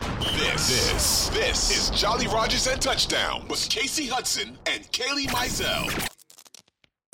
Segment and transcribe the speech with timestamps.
[0.00, 6.08] This, this, this is Jolly Rogers and Touchdown with Casey Hudson and Kaylee Mizell.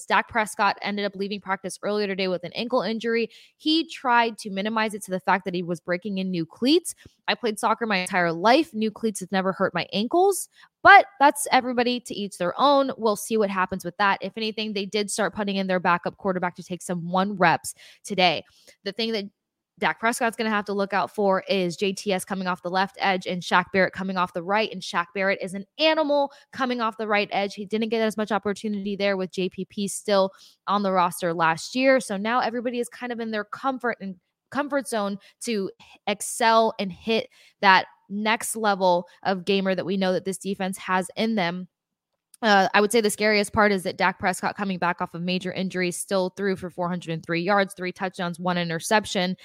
[0.06, 3.30] Dak Prescott ended up leaving practice earlier today with an ankle injury.
[3.56, 6.94] He tried to minimize it to the fact that he was breaking in new cleats.
[7.26, 8.74] I played soccer my entire life.
[8.74, 10.50] New cleats have never hurt my ankles,
[10.82, 12.90] but that's everybody to each their own.
[12.98, 14.18] We'll see what happens with that.
[14.20, 17.74] If anything, they did start putting in their backup quarterback to take some one reps
[18.04, 18.44] today.
[18.84, 19.24] The thing that
[19.80, 22.96] Dak Prescott's going to have to look out for is JTS coming off the left
[23.00, 24.70] edge and Shaq Barrett coming off the right.
[24.70, 27.54] And Shaq Barrett is an animal coming off the right edge.
[27.54, 30.30] He didn't get as much opportunity there with JPP still
[30.68, 31.98] on the roster last year.
[31.98, 34.14] So now everybody is kind of in their comfort and
[34.52, 35.70] comfort zone to
[36.06, 37.28] excel and hit
[37.60, 41.66] that next level of gamer that we know that this defense has in them.
[42.42, 45.22] Uh, I would say the scariest part is that Dak Prescott coming back off of
[45.22, 49.36] major injuries still threw for 403 yards, three touchdowns, one interception,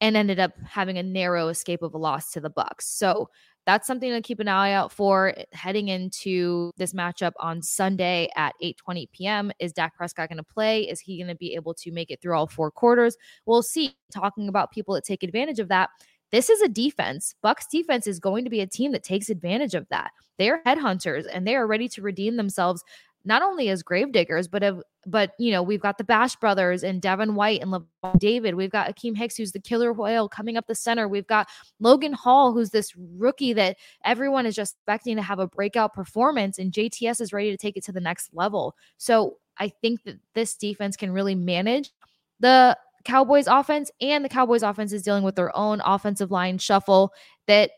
[0.00, 2.82] and ended up having a narrow escape of a loss to the Bucs.
[2.82, 3.28] So
[3.66, 8.54] that's something to keep an eye out for heading into this matchup on Sunday at
[8.62, 9.52] 8:20 p.m.
[9.58, 10.82] Is Dak Prescott going to play?
[10.82, 13.16] Is he going to be able to make it through all four quarters?
[13.44, 13.96] We'll see.
[14.12, 15.90] Talking about people that take advantage of that.
[16.32, 17.34] This is a defense.
[17.44, 20.10] Bucs defense is going to be a team that takes advantage of that.
[20.38, 22.82] They are headhunters and they are ready to redeem themselves
[23.26, 27.02] not only as gravediggers, but of but you know, we've got the Bash brothers and
[27.02, 28.54] Devin White and Lavonte David.
[28.54, 31.08] We've got Akiem Hicks, who's the killer whale coming up the center.
[31.08, 31.48] We've got
[31.80, 36.58] Logan Hall, who's this rookie that everyone is just expecting to have a breakout performance,
[36.58, 38.76] and JTS is ready to take it to the next level.
[38.96, 41.90] So I think that this defense can really manage
[42.38, 47.12] the Cowboys offense, and the Cowboys offense is dealing with their own offensive line shuffle
[47.46, 47.70] that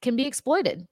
[0.00, 0.86] can be exploited.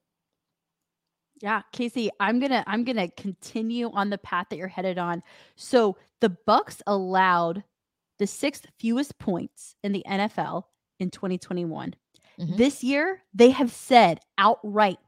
[1.41, 4.99] Yeah, Casey, I'm going to I'm going to continue on the path that you're headed
[4.99, 5.23] on.
[5.55, 7.63] So, the Bucs allowed
[8.19, 10.65] the sixth fewest points in the NFL
[10.99, 11.95] in 2021.
[12.41, 12.57] Mm-hmm.
[12.57, 14.99] This year, they have said outright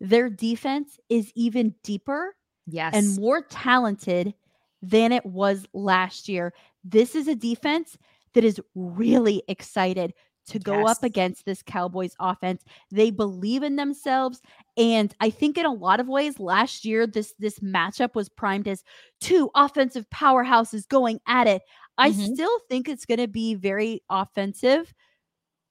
[0.00, 2.36] their defense is even deeper
[2.66, 2.94] yes.
[2.94, 4.34] and more talented
[4.82, 6.54] than it was last year.
[6.84, 7.98] This is a defense
[8.34, 10.12] that is really excited
[10.46, 10.90] to go yes.
[10.90, 12.64] up against this Cowboys offense.
[12.90, 14.40] They believe in themselves
[14.76, 18.66] and I think in a lot of ways last year this this matchup was primed
[18.66, 18.82] as
[19.20, 21.62] two offensive powerhouses going at it.
[21.98, 22.34] I mm-hmm.
[22.34, 24.92] still think it's going to be very offensive.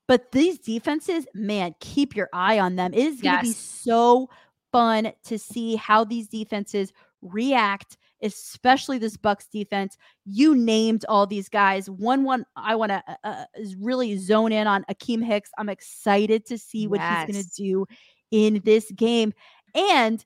[0.08, 2.94] But these defenses, man, keep your eye on them.
[2.94, 3.48] It is going to yes.
[3.48, 4.30] be so
[4.72, 9.98] fun to see how these defenses react especially this Bucs defense.
[10.26, 11.90] You named all these guys.
[11.90, 13.46] One one I want to uh, uh
[13.78, 15.52] really zone in on Akiem Hicks.
[15.58, 17.28] I'm excited to see what yes.
[17.28, 17.86] he's going to do
[18.32, 19.34] in this game.
[19.74, 20.24] And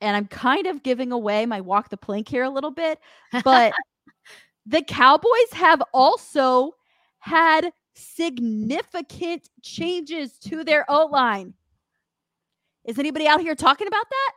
[0.00, 2.98] and I'm kind of giving away my walk the plank here a little bit,
[3.44, 3.74] but
[4.66, 6.72] the Cowboys have also
[7.18, 11.52] had significant changes to their O line.
[12.86, 14.32] Is anybody out here talking about that?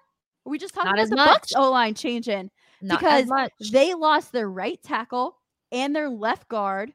[0.45, 1.41] We just talked Not about the much.
[1.41, 2.51] Bucs O line changing?
[2.81, 3.29] Not because
[3.71, 5.37] they lost their right tackle
[5.71, 6.93] and their left guard.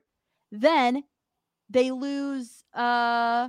[0.52, 1.04] Then
[1.70, 3.48] they lose uh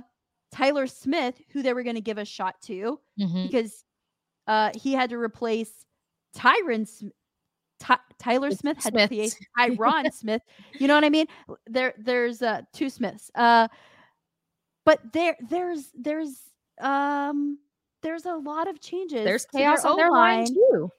[0.52, 3.46] Tyler Smith, who they were going to give a shot to mm-hmm.
[3.46, 3.84] because
[4.46, 5.70] uh he had to replace
[6.36, 7.12] Tyron Smith.
[7.80, 9.10] Ty- Tyler Smith had Smith.
[9.10, 10.42] to Tyron Smith.
[10.78, 11.26] You know what I mean?
[11.66, 13.30] There, there's uh, two Smiths.
[13.34, 13.68] Uh,
[14.84, 16.38] but there, there's, there's,
[16.80, 17.58] um,
[18.02, 19.24] there's a lot of changes.
[19.24, 20.90] There's chaos on their line too.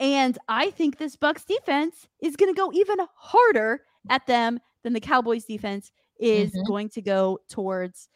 [0.00, 4.92] And I think this Bucs defense is going to go even harder at them than
[4.92, 6.62] the Cowboys defense is mm-hmm.
[6.66, 8.08] going to go towards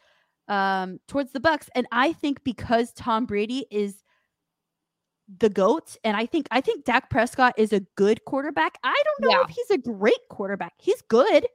[0.47, 1.69] um towards the Bucs.
[1.75, 4.03] And I think because Tom Brady is
[5.39, 8.77] the goat and I think I think Dak Prescott is a good quarterback.
[8.83, 9.45] I don't know yeah.
[9.47, 10.73] if he's a great quarterback.
[10.77, 11.47] He's good.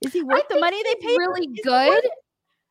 [0.00, 1.16] Is he worth the money they pay?
[1.18, 2.02] Really good.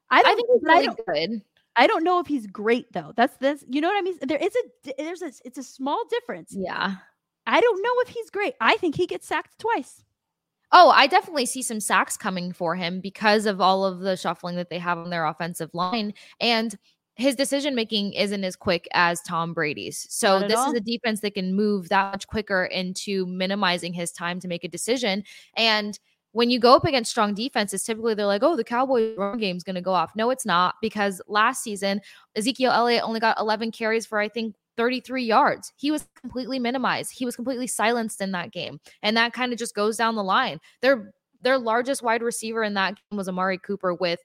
[0.09, 1.41] I, don't, I think he's really good.
[1.77, 3.13] I don't know if he's great though.
[3.15, 3.63] That's this.
[3.69, 4.17] You know what I mean?
[4.21, 6.53] There is a there's a it's a small difference.
[6.55, 6.95] Yeah.
[7.45, 8.55] I don't know if he's great.
[8.59, 10.03] I think he gets sacked twice.
[10.73, 14.57] Oh, I definitely see some sacks coming for him because of all of the shuffling
[14.57, 16.13] that they have on their offensive line.
[16.41, 16.77] And
[17.15, 20.05] his decision making isn't as quick as Tom Brady's.
[20.09, 20.71] So this all.
[20.71, 24.65] is a defense that can move that much quicker into minimizing his time to make
[24.65, 25.23] a decision.
[25.55, 25.97] And
[26.37, 29.57] when you go up against strong defenses, typically they're like, oh, the Cowboys run game
[29.57, 30.11] is going to go off.
[30.15, 31.99] No, it's not because last season,
[32.35, 35.73] Ezekiel Elliott only got 11 carries for, I think, 33 yards.
[35.77, 37.11] He was completely minimized.
[37.11, 38.79] He was completely silenced in that game.
[39.01, 40.59] And that kind of just goes down the line.
[40.83, 41.11] Their
[41.41, 44.19] their largest wide receiver in that game was Amari Cooper with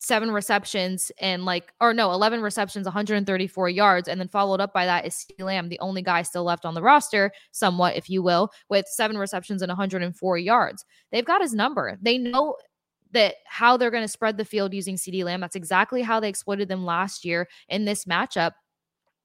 [0.00, 4.08] seven receptions and like, or no, 11 receptions, 134 yards.
[4.08, 6.74] And then followed up by that is CeeDee Lamb, the only guy still left on
[6.74, 10.84] the roster, somewhat, if you will, with seven receptions and 104 yards.
[11.12, 11.98] They've got his number.
[12.00, 12.56] They know
[13.12, 15.40] that how they're going to spread the field using CeeDee Lamb.
[15.40, 18.52] That's exactly how they exploited them last year in this matchup.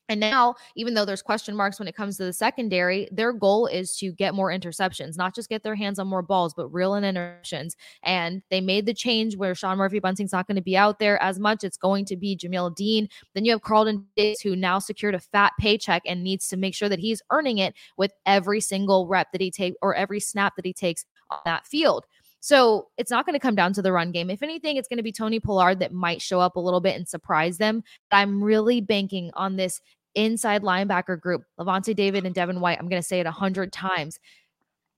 [0.07, 3.65] And now, even though there's question marks when it comes to the secondary, their goal
[3.65, 6.93] is to get more interceptions, not just get their hands on more balls, but real
[6.93, 7.73] in interceptions.
[8.03, 11.21] And they made the change where Sean Murphy Bunting's not going to be out there
[11.23, 11.63] as much.
[11.63, 13.09] It's going to be Jamel Dean.
[13.33, 16.75] Then you have Carlton Diggs, who now secured a fat paycheck and needs to make
[16.75, 20.55] sure that he's earning it with every single rep that he takes or every snap
[20.55, 22.05] that he takes on that field.
[22.45, 24.29] So it's not going to come down to the run game.
[24.29, 26.95] If anything, it's going to be Tony Pollard that might show up a little bit
[26.95, 27.83] and surprise them.
[28.11, 29.81] But I'm really banking on this
[30.15, 32.77] inside linebacker group, Lavonte David and Devin White.
[32.79, 34.19] I'm going to say it a hundred times.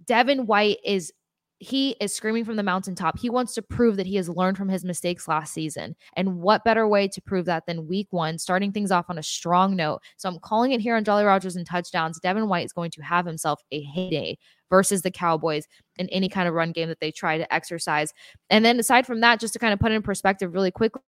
[0.06, 1.12] Devin White is
[1.60, 3.18] he is screaming from the mountaintop.
[3.18, 5.96] He wants to prove that he has learned from his mistakes last season.
[6.16, 9.24] And what better way to prove that than week one, starting things off on a
[9.24, 10.02] strong note?
[10.18, 12.19] So I'm calling it here on Jolly Rogers and touchdowns.
[12.19, 14.38] Devin White is going to have himself a heyday
[14.69, 15.68] versus the Cowboys
[15.98, 18.14] in any kind of run game that they try to exercise.
[18.52, 21.02] And then aside from that, just to kind of put in perspective really quickly,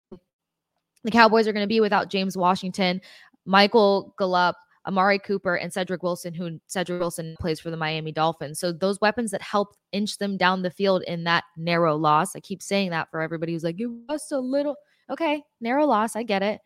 [1.02, 3.00] the Cowboys are going to be without James Washington,
[3.46, 4.56] Michael Gallup,
[4.86, 8.60] Amari Cooper, and Cedric Wilson, who Cedric Wilson plays for the Miami Dolphins.
[8.60, 12.36] So those weapons that helped inch them down the field in that narrow loss.
[12.36, 14.76] I keep saying that for everybody who's like, you lost a little.
[15.10, 16.16] Okay, narrow loss.
[16.16, 16.60] I get it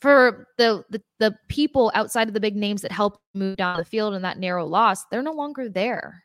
[0.00, 3.84] for the, the the people outside of the big names that helped move down the
[3.84, 6.24] field in that narrow loss, they're no longer there.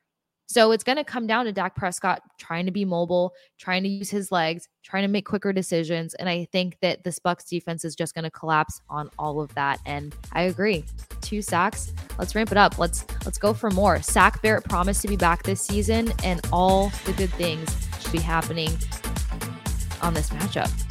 [0.51, 3.89] So it's going to come down to Dak Prescott trying to be mobile, trying to
[3.89, 7.85] use his legs, trying to make quicker decisions, and I think that this Bucs defense
[7.85, 9.79] is just going to collapse on all of that.
[9.85, 10.83] And I agree.
[11.21, 11.93] Two sacks.
[12.19, 12.77] Let's ramp it up.
[12.77, 14.01] Let's let's go for more.
[14.01, 18.19] Sack Barrett promised to be back this season, and all the good things should be
[18.19, 18.71] happening
[20.01, 20.90] on this matchup.